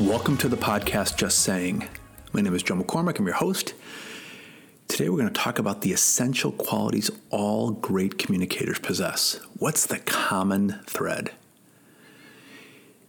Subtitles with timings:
[0.00, 1.86] Welcome to the podcast Just Saying.
[2.32, 3.18] My name is Joe McCormack.
[3.18, 3.74] I'm your host.
[4.88, 9.38] Today we're going to talk about the essential qualities all great communicators possess.
[9.58, 11.32] What's the common thread?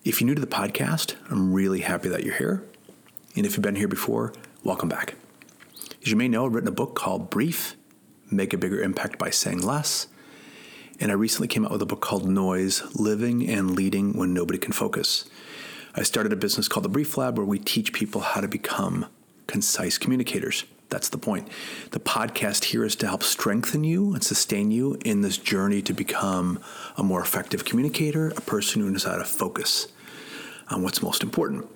[0.03, 2.61] If you're new to the podcast, I'm really happy that you're here.
[3.37, 4.33] And if you've been here before,
[4.65, 5.15] welcome back.
[6.03, 7.77] As you may know, I've written a book called Brief
[8.29, 10.07] Make a Bigger Impact by Saying Less.
[10.99, 14.59] And I recently came out with a book called Noise Living and Leading When Nobody
[14.59, 15.29] Can Focus.
[15.93, 19.07] I started a business called the Brief Lab where we teach people how to become
[19.47, 20.63] concise communicators.
[20.89, 21.49] That's the point.
[21.91, 25.93] The podcast here is to help strengthen you and sustain you in this journey to
[25.93, 26.59] become
[26.97, 29.87] a more effective communicator, a person who knows how to focus
[30.69, 31.67] on what's most important.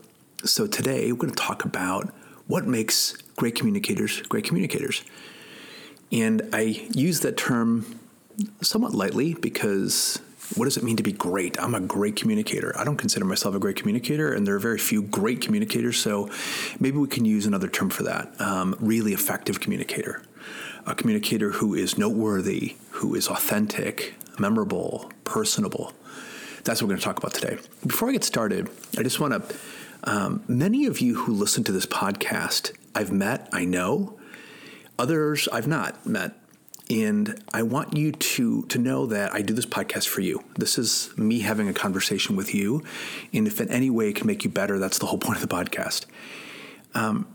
[0.46, 2.14] So today we're going to talk about
[2.48, 5.04] what makes great communicators great communicators.
[6.12, 8.00] And I use that term
[8.62, 10.20] somewhat lightly because
[10.56, 11.60] what does it mean to be great?
[11.60, 12.78] I'm a great communicator.
[12.78, 16.30] I don't consider myself a great communicator, and there are very few great communicators, so
[16.80, 20.22] maybe we can use another term for that um, really effective communicator.
[20.86, 25.94] A communicator who is noteworthy, who is authentic, memorable, personable.
[26.64, 27.58] That's what we're going to talk about today.
[27.86, 29.56] Before I get started, I just want to,
[30.04, 34.20] um, many of you who listen to this podcast, I've met, I know.
[34.98, 36.34] Others I've not met.
[36.90, 40.44] And I want you to to know that I do this podcast for you.
[40.56, 42.84] This is me having a conversation with you,
[43.34, 45.48] and if in any way it can make you better, that's the whole point of
[45.48, 46.06] the podcast.
[46.94, 47.28] Um,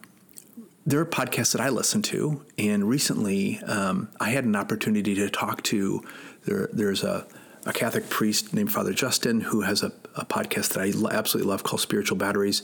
[0.86, 5.28] there are podcasts that I listen to, and recently um, I had an opportunity to
[5.28, 6.04] talk to.
[6.44, 7.26] There, there's a,
[7.66, 11.64] a Catholic priest named Father Justin who has a, a podcast that I absolutely love
[11.64, 12.62] called Spiritual Batteries,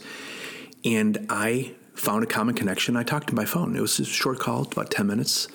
[0.85, 2.95] and I found a common connection.
[2.95, 3.75] I talked to my phone.
[3.75, 5.49] It was a short call, about ten minutes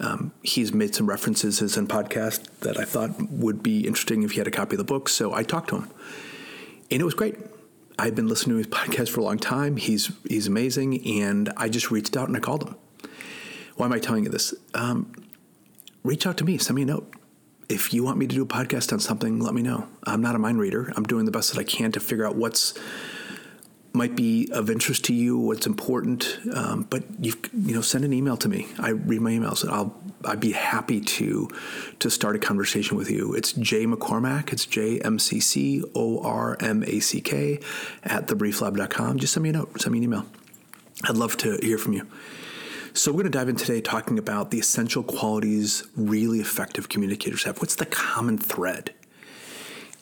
[0.00, 4.38] um, he's made some references in podcast that I thought would be interesting if he
[4.38, 5.08] had a copy of the book.
[5.08, 5.90] So I talked to him,
[6.90, 7.36] and it was great.
[7.98, 9.76] I've been listening to his podcast for a long time.
[9.76, 12.76] He's he's amazing, and I just reached out and I called him.
[13.76, 14.54] Why am I telling you this?
[14.74, 15.12] Um,
[16.04, 16.58] reach out to me.
[16.58, 17.12] Send me a note.
[17.68, 19.88] If you want me to do a podcast on something, let me know.
[20.04, 20.92] I'm not a mind reader.
[20.96, 22.78] I'm doing the best that I can to figure out what's
[23.98, 26.38] might be of interest to you, what's important.
[26.54, 28.68] Um, but you you know, send an email to me.
[28.78, 29.94] I read my emails, and I'll
[30.24, 31.50] I'd be happy to
[31.98, 33.34] to start a conversation with you.
[33.34, 34.52] It's J McCormack.
[34.52, 37.60] It's J M C C O R M A C K
[38.04, 39.18] at thebrieflab.com.
[39.18, 39.80] Just send me a note.
[39.80, 40.24] Send me an email.
[41.04, 42.06] I'd love to hear from you.
[42.94, 47.44] So we're going to dive in today talking about the essential qualities really effective communicators
[47.44, 47.60] have.
[47.60, 48.92] What's the common thread?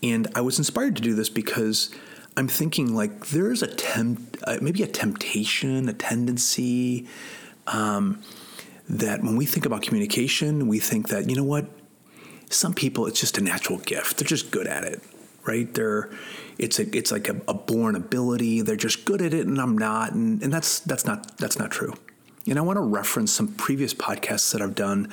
[0.02, 1.90] And I was inspired to do this because
[2.36, 7.06] I'm thinking like there's a temp, uh, maybe a temptation, a tendency
[7.66, 8.22] um,
[8.88, 11.66] that when we think about communication, we think that you know what,
[12.50, 14.18] some people it's just a natural gift.
[14.18, 15.02] They're just good at it,
[15.44, 15.72] right?
[15.72, 16.10] They're
[16.58, 18.60] it's a it's like a, a born ability.
[18.60, 21.70] They're just good at it, and I'm not, and, and that's that's not that's not
[21.70, 21.94] true.
[22.46, 25.10] And I want to reference some previous podcasts that I've done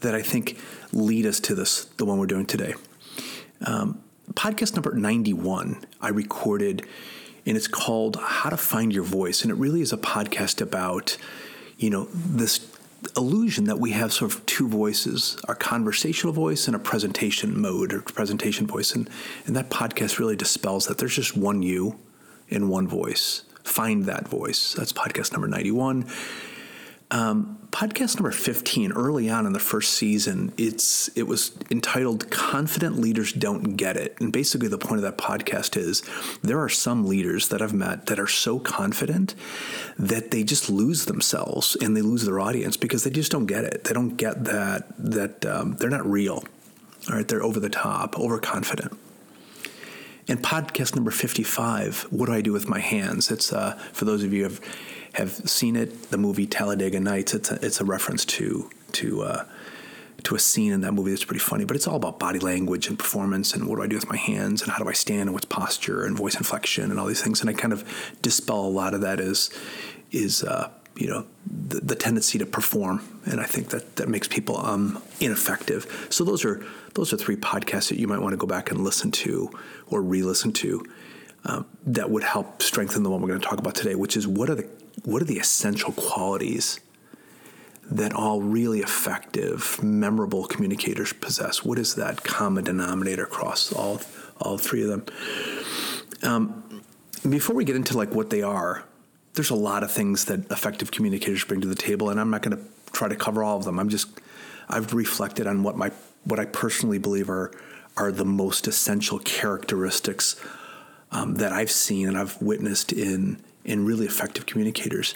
[0.00, 0.58] that I think
[0.92, 2.74] lead us to this, the one we're doing today.
[3.64, 6.86] Um, podcast number 91 I recorded,
[7.46, 9.42] and it's called How to Find Your Voice.
[9.42, 11.16] And it really is a podcast about,
[11.78, 12.68] you know, this
[13.16, 17.92] illusion that we have sort of two voices our conversational voice and a presentation mode
[17.92, 18.94] or presentation voice.
[18.94, 19.10] And,
[19.46, 20.98] and that podcast really dispels that.
[20.98, 21.98] There's just one you
[22.50, 23.42] and one voice.
[23.64, 24.74] Find that voice.
[24.74, 26.06] That's podcast number 91.
[27.12, 32.98] Um, podcast number 15 early on in the first season it's it was entitled confident
[32.98, 34.16] leaders don't get it.
[34.20, 36.02] And basically the point of that podcast is
[36.42, 39.34] there are some leaders that i've met that are so confident
[39.98, 43.64] that they just lose themselves and they lose their audience because they just don't get
[43.64, 43.84] it.
[43.84, 46.44] They don't get that that um, they're not real
[47.10, 47.26] all right?
[47.26, 48.98] They're over the top overconfident.
[50.28, 53.30] And podcast number 55 what do i do with my hands?
[53.30, 54.60] It's uh, for those of you who have
[55.14, 59.44] have seen it, the movie Talladega Nights, it's a, it's a reference to to uh,
[60.24, 61.64] to a scene in that movie that's pretty funny.
[61.64, 64.16] But it's all about body language and performance and what do I do with my
[64.16, 67.22] hands and how do I stand and what's posture and voice inflection and all these
[67.22, 67.40] things.
[67.40, 67.84] And I kind of
[68.22, 69.50] dispel a lot of that is
[70.10, 74.28] is uh, you know the, the, tendency to perform, and I think that that makes
[74.28, 76.06] people um, ineffective.
[76.10, 76.64] So those are
[76.94, 79.50] those are three podcasts that you might want to go back and listen to
[79.88, 80.84] or re-listen to.
[81.44, 84.28] Um, that would help strengthen the one we're going to talk about today, which is
[84.28, 84.68] what are the
[85.04, 86.78] what are the essential qualities
[87.90, 91.64] that all really effective, memorable communicators possess?
[91.64, 94.00] What is that common denominator across all
[94.40, 95.06] all three of them?
[96.22, 96.82] Um,
[97.28, 98.84] before we get into like what they are,
[99.34, 102.42] there's a lot of things that effective communicators bring to the table, and I'm not
[102.42, 102.62] going to
[102.92, 103.78] try to cover all of them.
[103.78, 104.20] I'm just
[104.68, 105.90] I've reflected on what my
[106.24, 107.50] what I personally believe are
[107.96, 110.36] are the most essential characteristics
[111.12, 115.14] um, that I've seen and I've witnessed in in really effective communicators.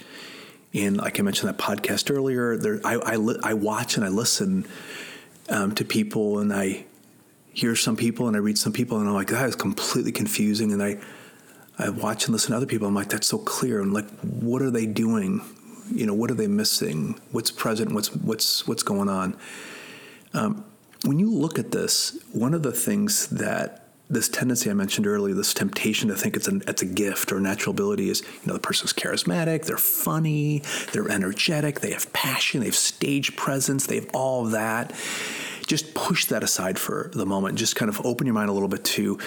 [0.73, 4.09] And like I mentioned that podcast earlier, there I I, li- I watch and I
[4.09, 4.67] listen
[5.49, 6.85] um, to people and I
[7.53, 10.73] hear some people and I read some people and I'm like that is completely confusing.
[10.73, 10.99] And I
[11.79, 12.87] I watch and listen to other people.
[12.87, 13.81] I'm like that's so clear.
[13.81, 15.41] And like what are they doing?
[15.93, 17.19] You know what are they missing?
[17.33, 17.93] What's present?
[17.93, 19.37] What's what's what's going on?
[20.35, 20.65] Um,
[21.05, 25.35] when you look at this one of the things that this tendency I mentioned earlier,
[25.35, 28.55] this temptation to think it's a, it's a gift or natural ability is, you know,
[28.55, 30.63] the person's charismatic, they're funny,
[30.93, 34.93] they're energetic, they have passion, they have stage presence, they have all that.
[35.67, 37.59] Just push that aside for the moment.
[37.59, 39.19] Just kind of open your mind a little bit to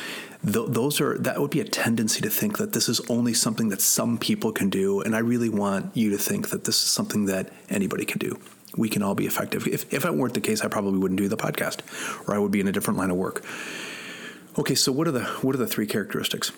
[0.46, 3.70] th- those are that would be a tendency to think that this is only something
[3.70, 6.90] that some people can do, and I really want you to think that this is
[6.90, 8.40] something that anybody can do.
[8.78, 9.68] We can all be effective.
[9.68, 11.82] If if it weren't the case, I probably wouldn't do the podcast,
[12.28, 13.44] or I would be in a different line of work.
[14.60, 16.52] Okay, so what are the what are the three characteristics?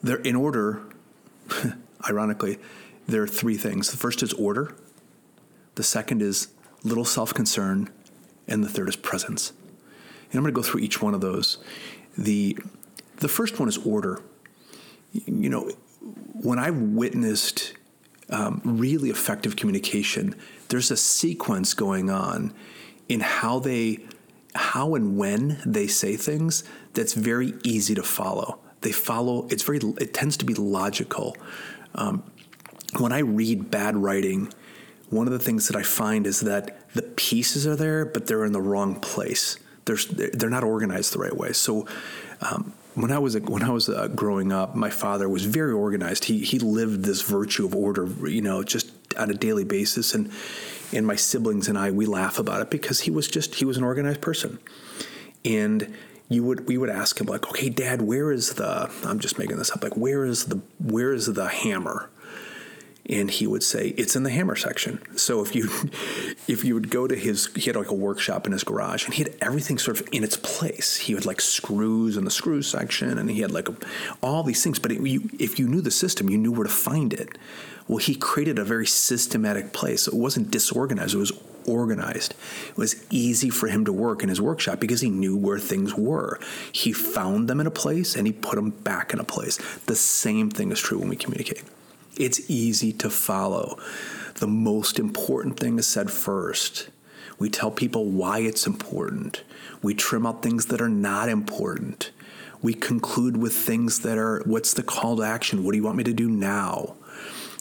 [0.00, 0.80] They're in order.
[2.08, 2.58] ironically,
[3.08, 3.90] there are three things.
[3.90, 4.76] The first is order.
[5.74, 6.48] The second is
[6.84, 7.90] little self-concern,
[8.46, 9.50] and the third is presence.
[10.30, 11.58] And I'm going to go through each one of those.
[12.16, 12.56] the
[13.16, 14.22] The first one is order.
[15.12, 15.72] You know,
[16.32, 17.74] when I've witnessed
[18.30, 20.36] um, really effective communication,
[20.68, 22.54] there's a sequence going on
[23.08, 23.98] in how they
[24.54, 26.64] how and when they say things
[26.96, 28.58] that's very easy to follow.
[28.80, 29.46] They follow.
[29.50, 29.78] It's very.
[30.00, 31.36] It tends to be logical.
[31.94, 32.24] Um,
[32.98, 34.52] when I read bad writing,
[35.10, 38.44] one of the things that I find is that the pieces are there, but they're
[38.44, 39.58] in the wrong place.
[39.84, 41.52] There's, they're not organized the right way.
[41.52, 41.86] So,
[42.40, 45.72] um, when I was a, when I was uh, growing up, my father was very
[45.72, 46.24] organized.
[46.24, 50.32] He he lived this virtue of order, you know, just on a daily basis, and
[50.94, 53.76] and my siblings and I we laugh about it because he was just he was
[53.76, 54.58] an organized person,
[55.44, 55.94] and
[56.28, 58.90] you would we would ask him like, okay, Dad, where is the?
[59.04, 59.82] I'm just making this up.
[59.82, 62.10] Like, where is the where is the hammer?
[63.08, 65.64] and he would say it's in the hammer section so if you
[66.48, 69.14] if you would go to his he had like a workshop in his garage and
[69.14, 72.62] he had everything sort of in its place he had like screws in the screw
[72.62, 73.76] section and he had like a,
[74.22, 76.72] all these things but it, you, if you knew the system you knew where to
[76.72, 77.38] find it
[77.86, 81.32] well he created a very systematic place it wasn't disorganized it was
[81.66, 82.34] organized.
[82.68, 85.94] It was easy for him to work in his workshop because he knew where things
[85.94, 86.38] were.
[86.72, 89.58] He found them in a place and he put them back in a place.
[89.86, 91.64] The same thing is true when we communicate.
[92.16, 93.78] It's easy to follow.
[94.36, 96.88] The most important thing is said first.
[97.38, 99.42] We tell people why it's important.
[99.82, 102.10] We trim out things that are not important.
[102.62, 105.62] We conclude with things that are what's the call to action?
[105.62, 106.96] What do you want me to do now?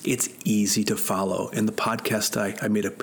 [0.06, 1.50] It's easy to follow.
[1.50, 2.94] In the podcast I, I made a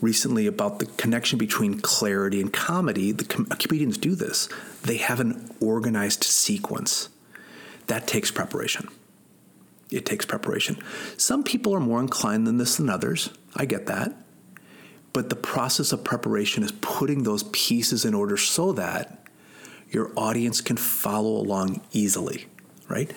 [0.00, 4.48] recently about the connection between clarity and comedy, the com- comedians do this.
[4.82, 7.08] They have an organized sequence.
[7.86, 8.88] That takes preparation
[9.90, 10.78] it takes preparation.
[11.16, 13.30] Some people are more inclined than this than others.
[13.56, 14.14] I get that.
[15.12, 19.26] But the process of preparation is putting those pieces in order so that
[19.90, 22.46] your audience can follow along easily,
[22.88, 23.10] right?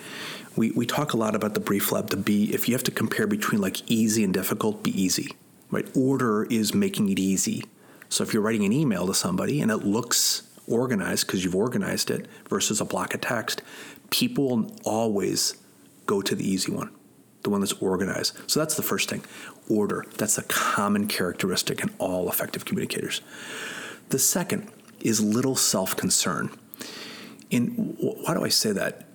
[0.56, 2.90] We, we talk a lot about the brief lab to be, if you have to
[2.90, 5.32] compare between like easy and difficult, be easy,
[5.72, 5.88] right?
[5.96, 7.64] Order is making it easy.
[8.08, 12.10] So if you're writing an email to somebody and it looks organized because you've organized
[12.10, 13.62] it versus a block of text,
[14.10, 15.56] people always
[16.06, 16.90] go to the easy one,
[17.42, 18.38] the one that's organized.
[18.48, 19.24] So that's the first thing
[19.68, 20.04] order.
[20.18, 23.22] That's a common characteristic in all effective communicators.
[24.10, 24.70] The second
[25.00, 26.50] is little self concern.
[27.50, 29.06] And why do I say that?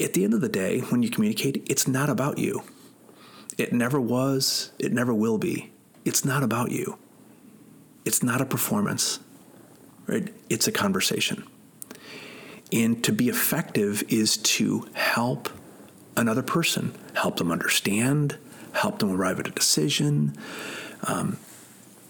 [0.00, 2.62] At the end of the day, when you communicate, it's not about you.
[3.58, 5.72] It never was, it never will be.
[6.04, 6.98] It's not about you.
[8.04, 9.20] It's not a performance,
[10.06, 10.32] right?
[10.48, 11.44] It's a conversation.
[12.72, 15.48] And to be effective is to help
[16.16, 18.38] another person, help them understand,
[18.72, 20.34] help them arrive at a decision,
[21.04, 21.36] um,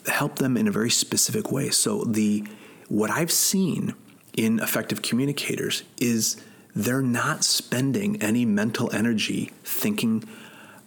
[0.06, 1.70] help them in a very specific way.
[1.70, 2.44] So the
[2.88, 3.94] what I've seen
[4.36, 6.42] in effective communicators is
[6.74, 10.24] they're not spending any mental energy thinking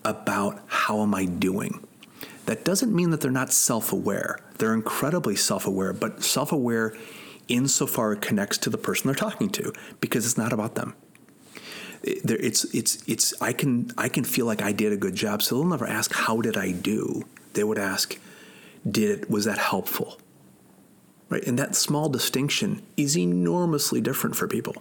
[0.04, 1.86] about how am I doing.
[2.46, 4.40] That doesn't mean that they're not self-aware.
[4.58, 6.96] They're incredibly self-aware, but self-aware
[7.48, 10.96] insofar it connects to the person they're talking to because it's not about them
[12.06, 15.42] it's it's it's I can I can feel like I did a good job.
[15.42, 17.24] So they'll never ask how did I do.
[17.54, 18.20] They would ask,
[18.90, 20.20] did it was that helpful?
[21.28, 24.76] Right, and that small distinction is enormously different for people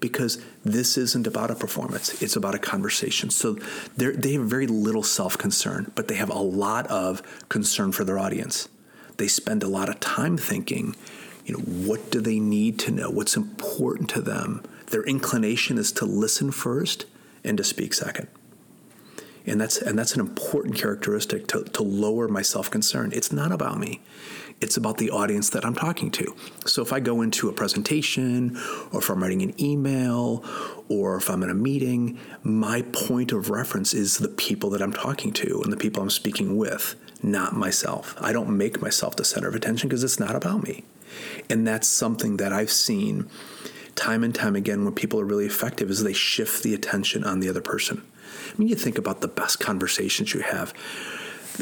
[0.00, 3.28] because this isn't about a performance; it's about a conversation.
[3.28, 3.58] So
[3.96, 8.18] they have very little self concern, but they have a lot of concern for their
[8.18, 8.68] audience.
[9.18, 10.96] They spend a lot of time thinking,
[11.44, 13.10] you know, what do they need to know?
[13.10, 14.62] What's important to them?
[14.94, 17.06] their inclination is to listen first
[17.42, 18.28] and to speak second.
[19.46, 23.12] And that's and that's an important characteristic to, to lower my self-concern.
[23.12, 24.00] It's not about me.
[24.60, 26.34] It's about the audience that I'm talking to.
[26.64, 28.56] So if I go into a presentation
[28.92, 30.44] or if I'm writing an email
[30.88, 34.92] or if I'm in a meeting, my point of reference is the people that I'm
[34.92, 38.14] talking to and the people I'm speaking with, not myself.
[38.20, 40.84] I don't make myself the center of attention because it's not about me.
[41.50, 43.28] And that's something that I've seen
[43.94, 47.40] time and time again when people are really effective is they shift the attention on
[47.40, 48.02] the other person.
[48.52, 50.72] I mean, you think about the best conversations you have.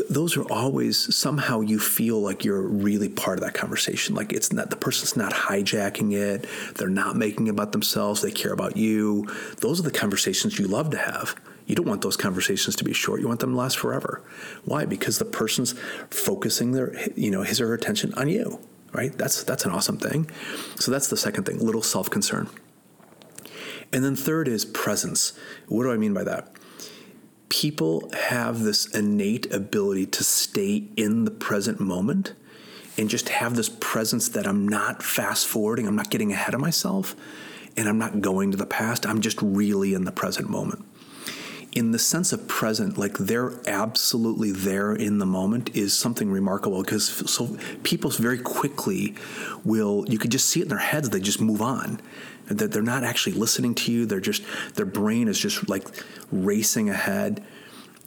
[0.08, 4.14] those are always somehow you feel like you're really part of that conversation.
[4.14, 6.46] Like it's not the person's not hijacking it.
[6.76, 8.22] They're not making it about themselves.
[8.22, 9.26] They care about you.
[9.58, 11.34] Those are the conversations you love to have.
[11.66, 13.20] You don't want those conversations to be short.
[13.20, 14.22] You want them to last forever.
[14.64, 14.84] Why?
[14.84, 15.74] Because the person's
[16.10, 18.58] focusing their, you know, his or her attention on you
[18.92, 19.16] right?
[19.16, 20.30] That's that's an awesome thing.
[20.76, 22.48] So that's the second thing, little self-concern.
[23.92, 25.32] And then third is presence.
[25.68, 26.48] What do I mean by that?
[27.48, 32.34] People have this innate ability to stay in the present moment
[32.96, 36.60] and just have this presence that I'm not fast forwarding, I'm not getting ahead of
[36.60, 37.14] myself,
[37.76, 39.06] and I'm not going to the past.
[39.06, 40.84] I'm just really in the present moment
[41.72, 46.82] in the sense of present, like they're absolutely there in the moment, is something remarkable
[46.82, 49.14] because so people very quickly
[49.64, 51.08] will you could just see it in their heads.
[51.10, 52.00] They just move on.
[52.48, 54.04] That they're not actually listening to you.
[54.04, 54.42] They're just
[54.74, 55.86] their brain is just like
[56.30, 57.42] racing ahead.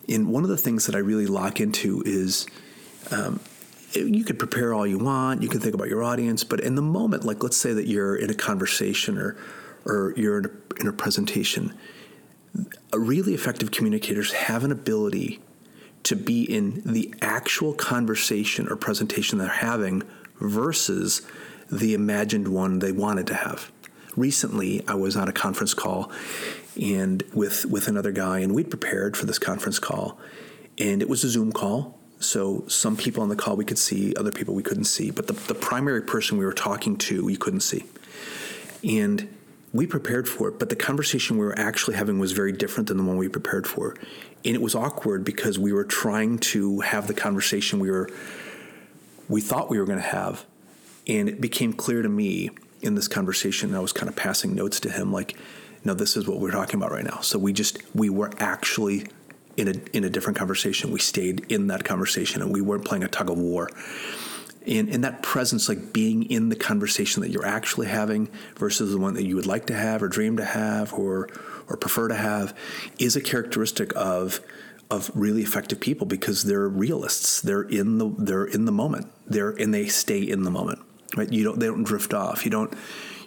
[0.07, 2.47] And one of the things that I really lock into is.
[3.11, 3.39] Um,
[3.93, 5.41] you could prepare all you want.
[5.41, 8.15] You can think about your audience, but in the moment, like let's say that you're
[8.15, 9.37] in a conversation or,
[9.85, 11.73] or you're in a, in a presentation,
[12.93, 15.39] really effective communicators have an ability
[16.03, 20.03] to be in the actual conversation or presentation they're having
[20.39, 21.23] versus
[21.71, 23.71] the imagined one they wanted to have.
[24.15, 26.11] Recently, I was on a conference call
[26.79, 30.19] and with with another guy and we'd prepared for this conference call
[30.77, 31.97] and it was a Zoom call.
[32.19, 35.27] So some people on the call we could see, other people we couldn't see, but
[35.27, 37.83] the, the primary person we were talking to we couldn't see.
[38.83, 39.27] And
[39.75, 42.95] we prepared for it, but the conversation we were actually having was very different than
[42.95, 43.93] the one we prepared for.
[44.45, 48.09] And it was awkward because we were trying to have the conversation we were
[49.27, 50.45] we thought we were going to have.
[51.07, 52.51] And it became clear to me
[52.81, 55.35] in this conversation, I was kind of passing notes to him like,
[55.83, 57.19] no, this is what we're talking about right now.
[57.19, 59.07] So we just we were actually
[59.57, 60.89] in a in a different conversation.
[60.89, 63.69] We stayed in that conversation and we weren't playing a tug of war
[64.67, 68.97] and, and that presence, like being in the conversation that you're actually having versus the
[68.97, 71.29] one that you would like to have or dream to have or
[71.67, 72.57] or prefer to have,
[72.99, 74.39] is a characteristic of
[74.91, 77.41] of really effective people because they're realists.
[77.41, 79.07] They're in the they're in the moment.
[79.27, 80.79] They're and they stay in the moment.
[81.15, 81.31] Right?
[81.31, 82.45] You don't they don't drift off.
[82.45, 82.73] You don't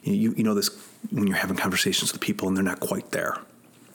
[0.02, 0.70] you you know this
[1.10, 3.38] when you're having conversations with people and they're not quite there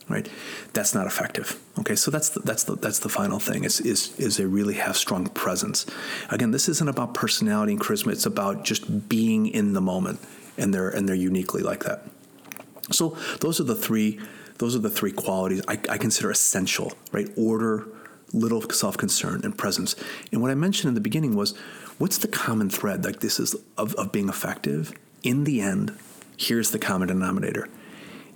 [0.09, 0.27] right?
[0.73, 1.59] That's not effective.
[1.79, 4.75] Okay, so that's the, that's the that's the final thing is is is they really
[4.75, 5.85] have strong presence.
[6.29, 8.11] Again, this isn't about personality and charisma.
[8.11, 10.19] It's about just being in the moment,
[10.57, 12.05] and they're and they're uniquely like that.
[12.91, 14.19] So those are the three
[14.59, 17.29] those are the three qualities I, I consider essential, right?
[17.35, 17.87] Order,
[18.33, 19.95] little self concern, and presence.
[20.31, 21.57] And what I mentioned in the beginning was,
[21.97, 23.03] what's the common thread?
[23.03, 24.93] Like this is of, of being effective.
[25.23, 25.97] In the end,
[26.37, 27.67] here's the common denominator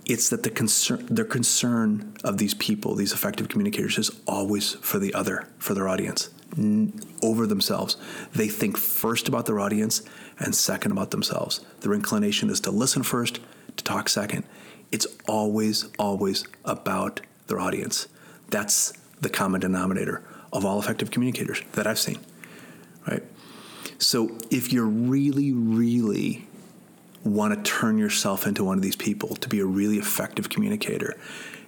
[0.08, 5.00] it's that the concern their concern of these people these effective communicators is always for
[5.00, 6.30] the other for their audience.
[6.58, 7.98] N- over themselves.
[8.34, 10.02] They think first about their audience
[10.40, 11.60] and second about themselves.
[11.82, 13.42] Their inclination is to listen first
[13.76, 14.46] to talk second.
[14.92, 18.08] It's always always about their audience.
[18.50, 20.24] That's the common denominator
[20.54, 22.18] of all effective communicators that i've seen
[23.08, 23.24] right?
[23.98, 26.47] So if you're really really
[27.24, 31.18] want to turn yourself into one of these people to be a really effective communicator,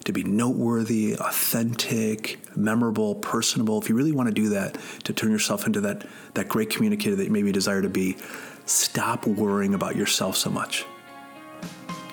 [0.05, 3.81] to be noteworthy, authentic, memorable, personable.
[3.81, 7.15] If you really want to do that, to turn yourself into that, that great communicator
[7.15, 8.17] that you maybe desire to be,
[8.65, 10.85] stop worrying about yourself so much.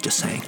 [0.03, 0.43] Just saying.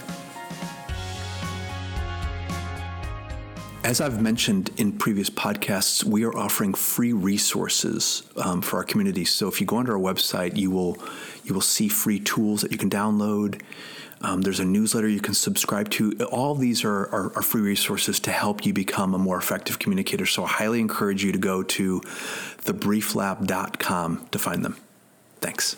[3.85, 9.25] As I've mentioned in previous podcasts, we are offering free resources um, for our community.
[9.25, 10.99] So if you go onto our website, you will
[11.44, 13.62] you will see free tools that you can download.
[14.20, 16.12] Um, there's a newsletter you can subscribe to.
[16.25, 20.26] All these are, are, are, free resources to help you become a more effective communicator.
[20.26, 22.00] So I highly encourage you to go to
[22.64, 24.76] thebrieflab.com to find them.
[25.40, 25.76] Thanks.